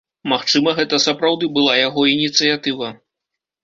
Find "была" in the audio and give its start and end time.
1.61-1.79